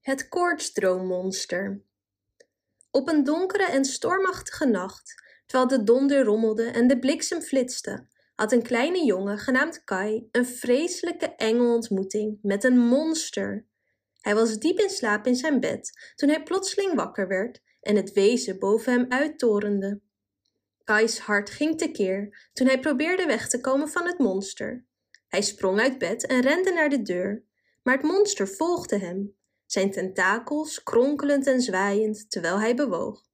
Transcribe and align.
Het 0.00 0.28
koortsdroommonster. 0.28 1.82
Op 2.90 3.08
een 3.08 3.24
donkere 3.24 3.64
en 3.64 3.84
stormachtige 3.84 4.66
nacht, 4.66 5.14
terwijl 5.46 5.68
de 5.68 5.84
donder 5.84 6.24
rommelde 6.24 6.64
en 6.64 6.86
de 6.86 6.98
bliksem 6.98 7.40
flitste, 7.40 8.06
had 8.34 8.52
een 8.52 8.62
kleine 8.62 9.04
jongen 9.04 9.38
genaamd 9.38 9.84
Kai 9.84 10.28
een 10.30 10.46
vreselijke 10.46 11.34
enge 11.34 11.62
ontmoeting 11.62 12.38
met 12.42 12.64
een 12.64 12.78
monster. 12.78 13.66
Hij 14.20 14.34
was 14.34 14.58
diep 14.58 14.78
in 14.78 14.90
slaap 14.90 15.26
in 15.26 15.36
zijn 15.36 15.60
bed 15.60 16.12
toen 16.14 16.28
hij 16.28 16.42
plotseling 16.42 16.94
wakker 16.94 17.28
werd 17.28 17.60
en 17.80 17.96
het 17.96 18.12
wezen 18.12 18.58
boven 18.58 18.92
hem 18.92 19.06
uittorende. 19.08 20.00
Kai's 20.84 21.18
hart 21.18 21.50
ging 21.50 21.78
tekeer 21.78 22.48
toen 22.52 22.66
hij 22.66 22.80
probeerde 22.80 23.26
weg 23.26 23.48
te 23.48 23.60
komen 23.60 23.88
van 23.88 24.06
het 24.06 24.18
monster. 24.18 24.84
Hij 25.28 25.42
sprong 25.42 25.80
uit 25.80 25.98
bed 25.98 26.26
en 26.26 26.40
rende 26.40 26.72
naar 26.72 26.88
de 26.88 27.02
deur, 27.02 27.44
maar 27.82 27.94
het 27.94 28.04
monster 28.04 28.48
volgde 28.48 28.98
hem 28.98 29.38
zijn 29.72 29.90
tentakels 29.90 30.82
kronkelend 30.82 31.46
en 31.46 31.60
zwaaiend 31.60 32.30
terwijl 32.30 32.60
hij 32.60 32.74
bewoog. 32.74 33.28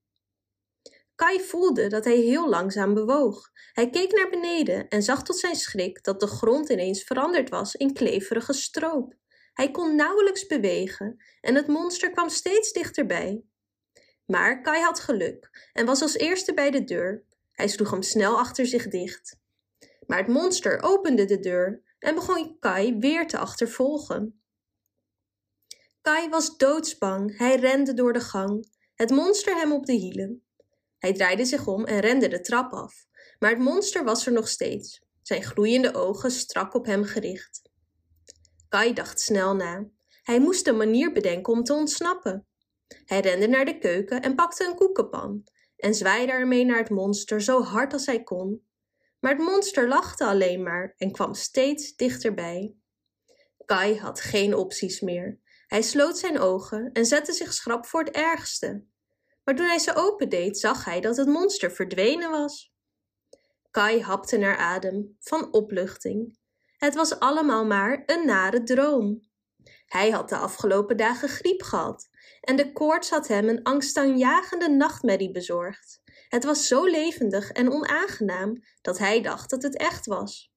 Kai 1.14 1.40
voelde 1.40 1.86
dat 1.86 2.04
hij 2.04 2.16
heel 2.16 2.48
langzaam 2.48 2.94
bewoog. 2.94 3.50
Hij 3.72 3.90
keek 3.90 4.12
naar 4.12 4.30
beneden 4.30 4.88
en 4.88 5.02
zag 5.02 5.22
tot 5.22 5.38
zijn 5.38 5.54
schrik 5.54 6.04
dat 6.04 6.20
de 6.20 6.26
grond 6.26 6.68
ineens 6.68 7.02
veranderd 7.02 7.48
was 7.48 7.74
in 7.74 7.92
kleverige 7.92 8.52
stroop. 8.52 9.14
Hij 9.52 9.70
kon 9.70 9.96
nauwelijks 9.96 10.46
bewegen 10.46 11.24
en 11.40 11.54
het 11.54 11.66
monster 11.66 12.10
kwam 12.10 12.28
steeds 12.28 12.72
dichterbij. 12.72 13.44
Maar 14.26 14.62
Kai 14.62 14.82
had 14.82 15.00
geluk 15.00 15.70
en 15.72 15.86
was 15.86 16.02
als 16.02 16.16
eerste 16.16 16.54
bij 16.54 16.70
de 16.70 16.84
deur. 16.84 17.24
Hij 17.52 17.68
sloeg 17.68 17.90
hem 17.90 18.02
snel 18.02 18.38
achter 18.38 18.66
zich 18.66 18.88
dicht. 18.88 19.38
Maar 20.06 20.18
het 20.18 20.28
monster 20.28 20.82
opende 20.82 21.24
de 21.24 21.38
deur 21.38 21.82
en 21.98 22.14
begon 22.14 22.56
Kai 22.58 22.98
weer 22.98 23.26
te 23.26 23.38
achtervolgen. 23.38 24.40
Kai 26.06 26.28
was 26.28 26.56
doodsbang. 26.56 27.38
Hij 27.38 27.56
rende 27.56 27.94
door 27.94 28.12
de 28.12 28.20
gang, 28.20 28.68
het 28.94 29.10
monster 29.10 29.54
hem 29.56 29.72
op 29.72 29.86
de 29.86 29.92
hielen. 29.92 30.42
Hij 30.98 31.12
draaide 31.12 31.44
zich 31.44 31.66
om 31.66 31.84
en 31.84 32.00
rende 32.00 32.28
de 32.28 32.40
trap 32.40 32.72
af, 32.72 33.06
maar 33.38 33.50
het 33.50 33.58
monster 33.58 34.04
was 34.04 34.26
er 34.26 34.32
nog 34.32 34.48
steeds, 34.48 35.02
zijn 35.22 35.42
gloeiende 35.42 35.94
ogen 35.94 36.30
strak 36.30 36.74
op 36.74 36.86
hem 36.86 37.04
gericht. 37.04 37.70
Kai 38.68 38.92
dacht 38.92 39.20
snel 39.20 39.54
na. 39.54 39.88
Hij 40.22 40.40
moest 40.40 40.66
een 40.66 40.76
manier 40.76 41.12
bedenken 41.12 41.52
om 41.52 41.64
te 41.64 41.72
ontsnappen. 41.72 42.46
Hij 43.04 43.20
rende 43.20 43.48
naar 43.48 43.64
de 43.64 43.78
keuken 43.78 44.22
en 44.22 44.34
pakte 44.34 44.64
een 44.64 44.76
koekenpan 44.76 45.44
en 45.76 45.94
zwaaide 45.94 46.32
ermee 46.32 46.64
naar 46.64 46.78
het 46.78 46.90
monster 46.90 47.42
zo 47.42 47.62
hard 47.62 47.92
als 47.92 48.06
hij 48.06 48.22
kon. 48.22 48.66
Maar 49.20 49.32
het 49.32 49.42
monster 49.42 49.88
lachte 49.88 50.24
alleen 50.24 50.62
maar 50.62 50.94
en 50.96 51.12
kwam 51.12 51.34
steeds 51.34 51.96
dichterbij. 51.96 52.74
Kai 53.64 53.98
had 53.98 54.20
geen 54.20 54.54
opties 54.54 55.00
meer. 55.00 55.44
Hij 55.66 55.82
sloot 55.82 56.18
zijn 56.18 56.38
ogen 56.38 56.90
en 56.92 57.06
zette 57.06 57.32
zich 57.32 57.52
schrap 57.52 57.86
voor 57.86 58.00
het 58.00 58.14
ergste. 58.14 58.84
Maar 59.44 59.54
toen 59.54 59.66
hij 59.66 59.78
ze 59.78 59.94
opendeed, 59.94 60.58
zag 60.58 60.84
hij 60.84 61.00
dat 61.00 61.16
het 61.16 61.28
monster 61.28 61.72
verdwenen 61.72 62.30
was. 62.30 62.74
Kai 63.70 64.02
hapte 64.02 64.36
naar 64.36 64.56
adem, 64.56 65.16
van 65.20 65.52
opluchting. 65.52 66.38
Het 66.76 66.94
was 66.94 67.18
allemaal 67.18 67.64
maar 67.64 68.02
een 68.06 68.26
nare 68.26 68.62
droom. 68.62 69.28
Hij 69.86 70.10
had 70.10 70.28
de 70.28 70.36
afgelopen 70.36 70.96
dagen 70.96 71.28
griep 71.28 71.62
gehad 71.62 72.08
en 72.40 72.56
de 72.56 72.72
koorts 72.72 73.10
had 73.10 73.28
hem 73.28 73.48
een 73.48 73.62
angstaanjagende 73.62 74.68
nachtmerrie 74.68 75.30
bezorgd. 75.30 76.02
Het 76.28 76.44
was 76.44 76.66
zo 76.66 76.84
levendig 76.84 77.50
en 77.50 77.72
onaangenaam 77.72 78.62
dat 78.80 78.98
hij 78.98 79.22
dacht 79.22 79.50
dat 79.50 79.62
het 79.62 79.76
echt 79.76 80.06
was. 80.06 80.52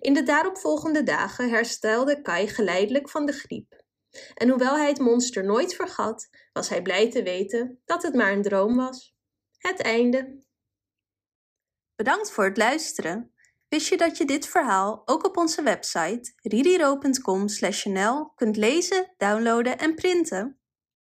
In 0.00 0.14
de 0.14 0.22
daaropvolgende 0.22 1.02
dagen 1.02 1.50
herstelde 1.50 2.22
Kai 2.22 2.48
geleidelijk 2.48 3.08
van 3.08 3.26
de 3.26 3.32
griep. 3.32 3.86
En 4.34 4.48
hoewel 4.48 4.76
hij 4.76 4.88
het 4.88 4.98
monster 4.98 5.44
nooit 5.44 5.74
vergat, 5.74 6.28
was 6.52 6.68
hij 6.68 6.82
blij 6.82 7.10
te 7.10 7.22
weten 7.22 7.80
dat 7.84 8.02
het 8.02 8.14
maar 8.14 8.32
een 8.32 8.42
droom 8.42 8.76
was. 8.76 9.16
Het 9.58 9.80
einde. 9.80 10.42
Bedankt 11.96 12.30
voor 12.30 12.44
het 12.44 12.56
luisteren. 12.56 13.32
Wist 13.68 13.88
je 13.88 13.96
dat 13.96 14.16
je 14.16 14.24
dit 14.24 14.46
verhaal 14.46 15.02
ook 15.04 15.26
op 15.26 15.36
onze 15.36 15.62
website 15.62 16.32
ririro.com/nl 16.42 18.32
kunt 18.34 18.56
lezen, 18.56 19.14
downloaden 19.16 19.78
en 19.78 19.94
printen? 19.94 20.57